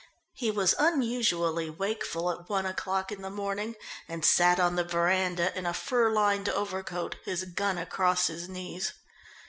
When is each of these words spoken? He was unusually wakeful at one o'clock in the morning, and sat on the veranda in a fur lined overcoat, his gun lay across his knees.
He 0.33 0.49
was 0.49 0.73
unusually 0.79 1.69
wakeful 1.69 2.31
at 2.31 2.49
one 2.49 2.65
o'clock 2.65 3.11
in 3.11 3.21
the 3.21 3.29
morning, 3.29 3.75
and 4.07 4.25
sat 4.25 4.59
on 4.59 4.75
the 4.75 4.83
veranda 4.83 5.55
in 5.55 5.67
a 5.67 5.75
fur 5.75 6.09
lined 6.09 6.49
overcoat, 6.49 7.17
his 7.23 7.43
gun 7.43 7.75
lay 7.75 7.83
across 7.83 8.25
his 8.25 8.49
knees. 8.49 8.93